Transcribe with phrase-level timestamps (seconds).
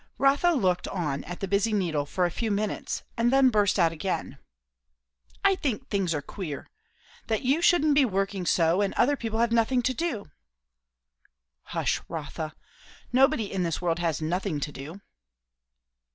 [0.17, 3.91] Rotha looked on at the busy needle for a few minutes, and then burst out
[3.91, 4.39] again.
[5.45, 6.67] "I think things are queer!
[7.27, 10.31] That you should be working so, and other people have nothing to do."
[11.77, 12.55] "Hush, Rotha.
[13.13, 15.01] Nobody in this world has nothing to do."